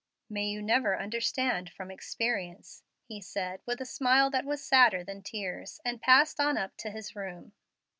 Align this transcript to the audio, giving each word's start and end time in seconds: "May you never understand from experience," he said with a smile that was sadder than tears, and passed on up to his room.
"May 0.31 0.47
you 0.47 0.63
never 0.63 0.99
understand 0.99 1.69
from 1.69 1.91
experience," 1.91 2.81
he 3.05 3.21
said 3.21 3.61
with 3.67 3.79
a 3.79 3.85
smile 3.85 4.31
that 4.31 4.45
was 4.45 4.65
sadder 4.65 5.03
than 5.03 5.21
tears, 5.21 5.79
and 5.85 6.01
passed 6.01 6.39
on 6.39 6.57
up 6.57 6.75
to 6.77 6.89
his 6.89 7.15
room. 7.15 7.51